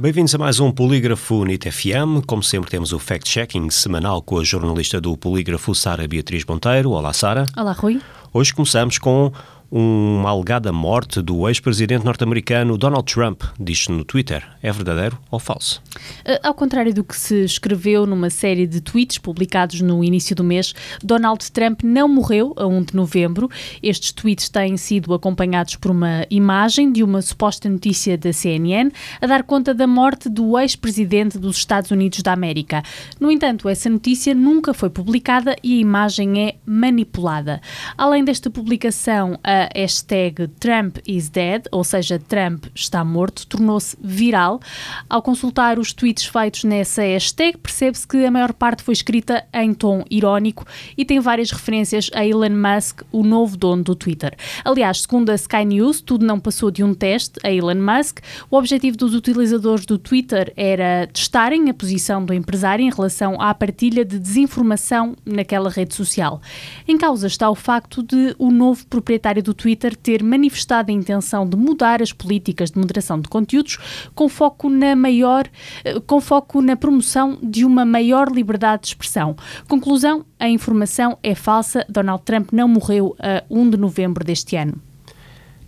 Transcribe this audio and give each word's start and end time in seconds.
Bem-vindos 0.00 0.32
a 0.32 0.38
mais 0.38 0.60
um 0.60 0.70
Polígrafo 0.70 1.44
NIT 1.44 1.72
FM. 1.72 2.24
Como 2.24 2.40
sempre, 2.40 2.70
temos 2.70 2.92
o 2.92 3.00
fact-checking 3.00 3.68
semanal 3.68 4.22
com 4.22 4.38
a 4.38 4.44
jornalista 4.44 5.00
do 5.00 5.16
Polígrafo, 5.16 5.74
Sara 5.74 6.06
Beatriz 6.06 6.44
Monteiro. 6.44 6.92
Olá, 6.92 7.12
Sara. 7.12 7.44
Olá, 7.56 7.72
Rui. 7.72 8.00
Hoje 8.32 8.54
começamos 8.54 8.96
com 8.96 9.32
uma 9.70 10.30
alegada 10.30 10.72
morte 10.72 11.20
do 11.20 11.46
ex-presidente 11.46 12.04
norte-americano 12.04 12.78
Donald 12.78 13.12
Trump, 13.12 13.42
diz-se 13.60 13.90
no 13.92 14.02
Twitter. 14.02 14.42
É 14.62 14.72
verdadeiro 14.72 15.18
ou 15.30 15.38
falso? 15.38 15.82
Uh, 16.26 16.38
ao 16.42 16.54
contrário 16.54 16.94
do 16.94 17.04
que 17.04 17.14
se 17.14 17.44
escreveu 17.44 18.06
numa 18.06 18.30
série 18.30 18.66
de 18.66 18.80
tweets 18.80 19.18
publicados 19.18 19.80
no 19.82 20.02
início 20.02 20.34
do 20.34 20.42
mês, 20.42 20.74
Donald 21.02 21.50
Trump 21.52 21.82
não 21.82 22.08
morreu 22.08 22.54
a 22.56 22.66
1 22.66 22.82
de 22.84 22.96
novembro. 22.96 23.50
Estes 23.82 24.12
tweets 24.12 24.48
têm 24.48 24.76
sido 24.76 25.12
acompanhados 25.12 25.76
por 25.76 25.90
uma 25.90 26.24
imagem 26.30 26.90
de 26.90 27.02
uma 27.02 27.20
suposta 27.20 27.68
notícia 27.68 28.16
da 28.16 28.32
CNN 28.32 28.90
a 29.20 29.26
dar 29.26 29.42
conta 29.42 29.74
da 29.74 29.86
morte 29.86 30.30
do 30.30 30.58
ex-presidente 30.58 31.38
dos 31.38 31.58
Estados 31.58 31.90
Unidos 31.90 32.22
da 32.22 32.32
América. 32.32 32.82
No 33.20 33.30
entanto, 33.30 33.68
essa 33.68 33.90
notícia 33.90 34.34
nunca 34.34 34.72
foi 34.72 34.88
publicada 34.88 35.56
e 35.62 35.76
a 35.76 35.80
imagem 35.80 36.48
é 36.48 36.54
manipulada. 36.64 37.60
Além 37.96 38.24
desta 38.24 38.48
publicação, 38.48 39.38
a 39.44 39.57
a 39.58 39.68
hashtag 39.74 40.48
Trump 40.60 40.98
is 41.06 41.28
dead, 41.28 41.64
ou 41.72 41.82
seja, 41.82 42.18
Trump 42.18 42.66
está 42.74 43.04
morto, 43.04 43.46
tornou-se 43.46 43.96
viral. 44.00 44.60
Ao 45.08 45.22
consultar 45.22 45.78
os 45.78 45.92
tweets 45.92 46.26
feitos 46.26 46.64
nessa 46.64 47.02
hashtag, 47.02 47.58
percebe-se 47.58 48.06
que 48.06 48.24
a 48.24 48.30
maior 48.30 48.52
parte 48.52 48.82
foi 48.82 48.92
escrita 48.92 49.44
em 49.52 49.72
tom 49.74 50.04
irónico 50.10 50.64
e 50.96 51.04
tem 51.04 51.20
várias 51.20 51.50
referências 51.50 52.10
a 52.14 52.24
Elon 52.24 52.50
Musk, 52.50 53.02
o 53.10 53.22
novo 53.22 53.56
dono 53.56 53.82
do 53.82 53.94
Twitter. 53.94 54.36
Aliás, 54.64 55.02
segundo 55.02 55.30
a 55.30 55.34
Sky 55.34 55.64
News, 55.64 56.00
tudo 56.00 56.24
não 56.24 56.38
passou 56.38 56.70
de 56.70 56.84
um 56.84 56.94
teste 56.94 57.38
a 57.44 57.50
Elon 57.50 57.76
Musk. 57.76 58.20
O 58.50 58.56
objetivo 58.56 58.96
dos 58.96 59.14
utilizadores 59.14 59.86
do 59.86 59.98
Twitter 59.98 60.52
era 60.56 61.06
testarem 61.06 61.68
a 61.70 61.74
posição 61.74 62.24
do 62.24 62.34
empresário 62.34 62.84
em 62.84 62.90
relação 62.90 63.40
à 63.40 63.52
partilha 63.54 64.04
de 64.04 64.18
desinformação 64.18 65.16
naquela 65.24 65.70
rede 65.70 65.94
social. 65.94 66.40
Em 66.86 66.96
causa 66.96 67.26
está 67.26 67.48
o 67.50 67.54
facto 67.54 68.02
de 68.02 68.34
o 68.38 68.50
novo 68.50 68.86
proprietário 68.86 69.42
do 69.42 69.47
Twitter 69.54 69.96
ter 69.96 70.22
manifestado 70.22 70.90
a 70.90 70.94
intenção 70.94 71.48
de 71.48 71.56
mudar 71.56 72.02
as 72.02 72.12
políticas 72.12 72.70
de 72.70 72.78
moderação 72.78 73.20
de 73.20 73.28
conteúdos 73.28 73.78
com 74.14 74.28
foco 74.28 74.68
na 74.68 74.94
maior, 74.94 75.48
eh, 75.84 76.00
com 76.06 76.20
foco 76.20 76.60
na 76.60 76.76
promoção 76.76 77.38
de 77.42 77.64
uma 77.64 77.84
maior 77.84 78.30
liberdade 78.30 78.82
de 78.82 78.88
expressão. 78.88 79.36
Conclusão: 79.68 80.24
a 80.38 80.48
informação 80.48 81.18
é 81.22 81.34
falsa. 81.34 81.84
Donald 81.88 82.22
Trump 82.24 82.50
não 82.52 82.68
morreu 82.68 83.16
a 83.18 83.42
1 83.50 83.70
de 83.70 83.76
novembro 83.76 84.24
deste 84.24 84.56
ano. 84.56 84.80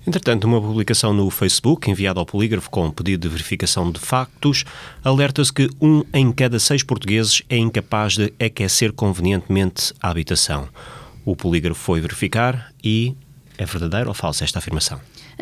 Entretanto, 0.06 0.44
uma 0.44 0.60
publicação 0.60 1.12
no 1.12 1.28
Facebook, 1.28 1.90
enviada 1.90 2.18
ao 2.18 2.26
polígrafo 2.26 2.70
com 2.70 2.90
pedido 2.90 3.22
de 3.22 3.28
verificação 3.28 3.92
de 3.92 4.00
factos, 4.00 4.64
alerta-se 5.04 5.52
que 5.52 5.68
um 5.80 6.02
em 6.12 6.32
cada 6.32 6.58
seis 6.58 6.82
portugueses 6.82 7.42
é 7.50 7.58
incapaz 7.58 8.14
de 8.14 8.32
aquecer 8.40 8.92
convenientemente 8.92 9.92
a 10.00 10.08
habitação. 10.08 10.68
O 11.24 11.36
polígrafo 11.36 11.80
foi 11.80 12.00
verificar 12.00 12.72
e 12.82 13.14
é 13.60 13.66
verdadeira 13.66 14.08
ou 14.08 14.14
falsa 14.14 14.42
esta 14.42 14.58
afirmação? 14.58 14.98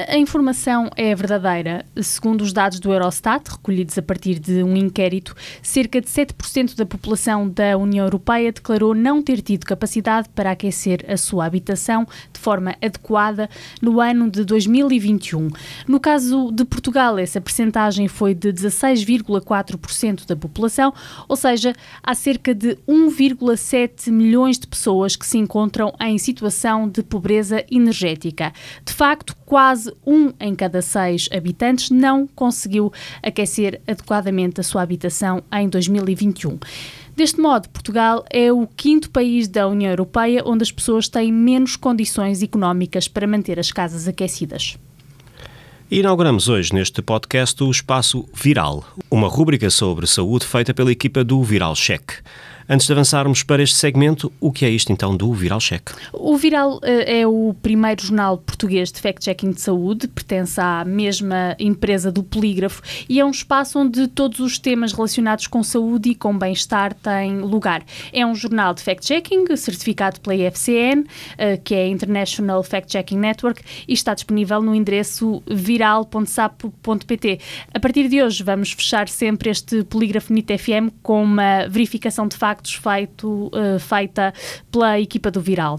A 0.07 0.17
informação 0.17 0.89
é 0.95 1.13
verdadeira. 1.13 1.85
Segundo 2.01 2.43
os 2.43 2.53
dados 2.53 2.79
do 2.79 2.93
Eurostat, 2.93 3.51
recolhidos 3.51 3.99
a 3.99 4.03
partir 4.03 4.39
de 4.39 4.63
um 4.63 4.77
inquérito, 4.77 5.35
cerca 5.61 6.01
de 6.01 6.07
7% 6.07 6.77
da 6.77 6.87
população 6.87 7.49
da 7.49 7.77
União 7.77 8.07
Europeia 8.07 8.53
declarou 8.53 8.95
não 8.95 9.21
ter 9.21 9.41
tido 9.41 9.67
capacidade 9.67 10.29
para 10.29 10.53
aquecer 10.53 11.05
a 11.09 11.17
sua 11.17 11.47
habitação 11.47 12.07
de 12.33 12.39
forma 12.39 12.77
adequada 12.81 13.51
no 13.83 14.01
ano 14.01 14.31
de 14.31 14.45
2021. 14.45 15.49
No 15.89 15.99
caso 15.99 16.53
de 16.53 16.65
Portugal, 16.65 17.19
essa 17.19 17.41
percentagem 17.41 18.07
foi 18.07 18.35
de 18.35 18.53
16,4% 18.53 20.29
da 20.29 20.37
população, 20.37 20.95
ou 21.27 21.35
seja, 21.35 21.73
há 22.05 22.15
cerca 22.15 22.55
de 22.55 22.77
1,7 22.89 24.13
milhões 24.13 24.61
de 24.61 24.69
pessoas 24.69 25.17
que 25.17 25.27
se 25.27 25.39
encontram 25.39 25.93
em 26.01 26.19
situação 26.19 26.89
de 26.89 27.03
pobreza 27.03 27.65
energética. 27.69 28.53
De 28.85 28.93
facto, 28.93 29.35
quase 29.45 29.88
um 30.07 30.33
em 30.41 30.55
cada 30.55 30.81
seis 30.83 31.29
habitantes 31.33 31.91
não 31.91 32.27
conseguiu 32.27 32.93
aquecer 33.23 33.81
adequadamente 33.87 34.61
a 34.61 34.65
sua 34.65 34.83
habitação 34.83 35.43
em 35.53 35.69
2021. 35.69 36.59
Deste 37.17 37.41
modo, 37.41 37.69
Portugal 37.71 38.25
é 38.31 38.53
o 38.53 38.67
quinto 38.67 39.11
país 39.11 39.49
da 39.49 39.67
União 39.67 39.91
Europeia 39.91 40.43
onde 40.47 40.63
as 40.63 40.71
pessoas 40.71 41.09
têm 41.09 41.33
menos 41.33 41.75
condições 41.75 42.43
económicas 42.43 43.09
para 43.09 43.27
manter 43.27 43.59
as 43.59 43.73
casas 43.73 44.07
aquecidas. 44.07 44.79
Inauguramos 45.91 46.51
hoje 46.51 46.75
neste 46.75 47.01
podcast 47.01 47.65
o 47.65 47.71
Espaço 47.71 48.29
Viral, 48.35 48.85
uma 49.11 49.27
rúbrica 49.27 49.71
sobre 49.71 50.07
saúde 50.07 50.45
feita 50.45 50.75
pela 50.75 50.93
equipa 50.93 51.25
do 51.25 51.43
Viral 51.43 51.75
Check. 51.75 52.13
Antes 52.71 52.87
de 52.87 52.93
avançarmos 52.93 53.43
para 53.43 53.63
este 53.63 53.77
segmento, 53.77 54.31
o 54.39 54.53
que 54.53 54.63
é 54.67 54.69
isto 54.69 54.93
então 54.93 55.17
do 55.17 55.33
Viral 55.33 55.59
Check? 55.59 55.89
O 56.13 56.37
Viral 56.37 56.77
uh, 56.77 56.81
é 56.85 57.27
o 57.27 57.55
primeiro 57.63 58.05
jornal 58.05 58.37
português 58.37 58.93
de 58.93 59.01
fact-checking 59.01 59.53
de 59.53 59.61
saúde, 59.63 60.07
pertence 60.07 60.61
à 60.61 60.85
mesma 60.85 61.57
empresa 61.59 62.13
do 62.13 62.23
Polígrafo 62.23 62.83
e 63.09 63.19
é 63.19 63.25
um 63.25 63.31
espaço 63.31 63.79
onde 63.79 64.07
todos 64.07 64.39
os 64.41 64.59
temas 64.59 64.93
relacionados 64.93 65.47
com 65.47 65.63
saúde 65.63 66.11
e 66.11 66.15
com 66.15 66.37
bem-estar 66.37 66.93
têm 66.93 67.39
lugar. 67.39 67.83
É 68.13 68.27
um 68.27 68.35
jornal 68.35 68.75
de 68.75 68.83
fact-checking 68.83 69.57
certificado 69.57 70.21
pela 70.21 70.37
IFCN, 70.37 71.05
uh, 71.05 71.07
que 71.65 71.75
é 71.75 71.85
a 71.85 71.89
International 71.89 72.63
Fact-Checking 72.63 73.19
Network, 73.19 73.63
e 73.89 73.95
está 73.95 74.13
disponível 74.13 74.61
no 74.61 74.75
endereço 74.75 75.43
viral.sap.pt. 75.47 77.41
A 77.73 77.81
partir 77.81 78.11
de 78.11 78.23
hoje 78.23 78.43
vamos 78.43 78.73
fechar 78.73 79.09
sempre 79.09 79.49
este 79.49 79.85
Polígrafo 79.85 80.35
NIT 80.35 80.59
FM 80.59 80.93
com 81.03 81.23
uma 81.23 81.67
verificação 81.67 82.29
de 82.29 82.37
facto 82.37 82.58
feito, 82.67 83.51
uh, 83.55 83.79
feita 83.79 84.33
pela 84.71 84.99
equipa 85.01 85.31
do 85.31 85.41
Viral. 85.41 85.79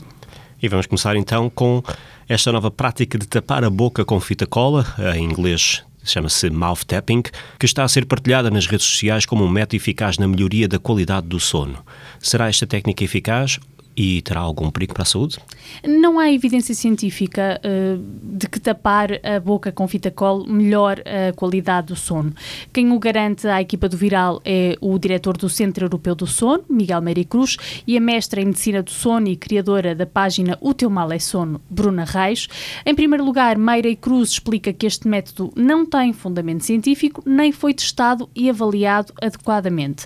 E 0.61 0.67
vamos 0.67 0.85
começar 0.85 1.15
então 1.15 1.49
com 1.49 1.81
esta 2.27 2.51
nova 2.51 2.69
prática 2.69 3.17
de 3.17 3.27
tapar 3.27 3.63
a 3.63 3.69
boca 3.69 4.03
com 4.03 4.19
fita 4.19 4.45
cola, 4.45 4.85
em 5.15 5.23
inglês 5.23 5.83
chama-se 6.03 6.49
mouth 6.49 6.83
tapping, 6.85 7.23
que 7.57 7.65
está 7.65 7.83
a 7.83 7.87
ser 7.87 8.05
partilhada 8.05 8.49
nas 8.49 8.67
redes 8.67 8.85
sociais 8.85 9.25
como 9.25 9.43
um 9.43 9.49
método 9.49 9.75
eficaz 9.75 10.17
na 10.17 10.27
melhoria 10.27 10.67
da 10.67 10.79
qualidade 10.79 11.27
do 11.27 11.39
sono. 11.39 11.77
Será 12.19 12.47
esta 12.47 12.65
técnica 12.65 13.03
eficaz 13.03 13.59
e 13.99 14.21
terá 14.21 14.39
algum 14.39 14.71
perigo 14.71 14.93
para 14.93 15.03
a 15.03 15.05
saúde? 15.05 15.37
Não 15.85 16.19
há 16.19 16.31
evidência 16.31 16.73
científica 16.73 17.59
uh, 17.59 18.01
de 18.37 18.47
que 18.47 18.59
tapar 18.59 19.19
a 19.23 19.39
boca 19.41 19.71
com 19.71 19.87
fita 19.89 20.09
cola 20.09 20.47
melhore 20.47 21.01
a 21.01 21.33
qualidade 21.33 21.87
do 21.87 21.95
sono. 21.97 22.33
Quem 22.71 22.91
o 22.93 22.99
garante 22.99 23.45
à 23.47 23.61
equipa 23.61 23.89
do 23.89 23.97
Viral 23.97 24.41
é 24.45 24.77
o 24.79 24.97
diretor 24.97 25.35
do 25.35 25.49
Centro 25.49 25.85
Europeu 25.85 26.15
do 26.15 26.25
Sono, 26.25 26.63
Miguel 26.69 27.01
Meire 27.01 27.25
Cruz, 27.25 27.57
e 27.85 27.97
a 27.97 28.01
mestra 28.01 28.41
em 28.41 28.45
Medicina 28.45 28.81
do 28.81 28.91
Sono 28.91 29.27
e 29.27 29.35
criadora 29.35 29.93
da 29.93 30.05
página 30.05 30.57
O 30.61 30.73
Teu 30.73 30.89
Mal 30.89 31.11
é 31.11 31.19
Sono, 31.19 31.59
Bruna 31.69 32.05
Reis. 32.05 32.47
Em 32.85 32.95
primeiro 32.95 33.25
lugar, 33.25 33.57
Meire 33.57 33.95
Cruz 33.97 34.29
explica 34.29 34.71
que 34.71 34.85
este 34.85 35.07
método 35.09 35.51
não 35.55 35.85
tem 35.85 36.13
fundamento 36.13 36.63
científico, 36.63 37.21
nem 37.25 37.51
foi 37.51 37.73
testado 37.73 38.29
e 38.33 38.49
avaliado 38.49 39.13
adequadamente. 39.21 40.05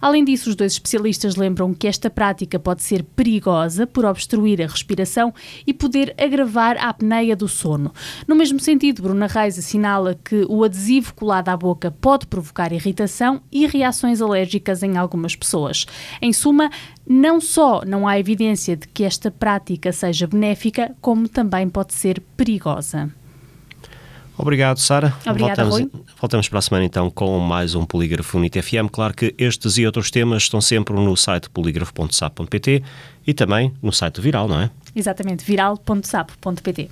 Além 0.00 0.24
disso, 0.24 0.48
os 0.48 0.56
dois 0.56 0.72
especialistas 0.72 1.36
lembram 1.36 1.74
que 1.74 1.86
esta 1.86 2.08
prática 2.08 2.58
pode 2.58 2.82
ser 2.82 3.02
perigosa 3.02 3.23
perigosa 3.24 3.86
por 3.86 4.04
obstruir 4.04 4.60
a 4.60 4.66
respiração 4.66 5.32
e 5.66 5.72
poder 5.72 6.14
agravar 6.18 6.76
a 6.76 6.90
apneia 6.90 7.34
do 7.34 7.48
sono. 7.48 7.90
No 8.28 8.36
mesmo 8.36 8.60
sentido, 8.60 9.02
Bruna 9.02 9.26
Reis 9.26 9.58
assinala 9.58 10.14
que 10.22 10.44
o 10.46 10.62
adesivo 10.62 11.14
colado 11.14 11.48
à 11.48 11.56
boca 11.56 11.90
pode 11.90 12.26
provocar 12.26 12.70
irritação 12.70 13.40
e 13.50 13.66
reações 13.66 14.20
alérgicas 14.20 14.82
em 14.82 14.98
algumas 14.98 15.34
pessoas. 15.34 15.86
Em 16.20 16.34
suma, 16.34 16.70
não 17.08 17.40
só 17.40 17.82
não 17.86 18.06
há 18.06 18.18
evidência 18.18 18.76
de 18.76 18.86
que 18.88 19.04
esta 19.04 19.30
prática 19.30 19.90
seja 19.90 20.26
benéfica, 20.26 20.94
como 21.00 21.26
também 21.26 21.66
pode 21.66 21.94
ser 21.94 22.20
perigosa. 22.36 23.10
Obrigado, 24.36 24.78
Sara. 24.78 25.14
Obrigada, 25.26 25.64
voltamos, 25.64 25.92
Rui. 25.92 26.04
voltamos 26.20 26.48
para 26.48 26.58
a 26.58 26.62
semana 26.62 26.84
então 26.84 27.08
com 27.10 27.38
mais 27.38 27.74
um 27.74 27.84
Polígrafo 27.84 28.36
Unite 28.36 28.60
FM. 28.60 28.90
Claro 28.90 29.14
que 29.14 29.34
estes 29.38 29.78
e 29.78 29.86
outros 29.86 30.10
temas 30.10 30.42
estão 30.42 30.60
sempre 30.60 30.94
no 30.94 31.16
site 31.16 31.48
polígrafo.sap.pt 31.50 32.82
e 33.26 33.32
também 33.32 33.72
no 33.80 33.92
site 33.92 34.20
Viral, 34.20 34.48
não 34.48 34.60
é? 34.60 34.70
Exatamente, 34.94 35.44
viral.sap.pt. 35.44 36.90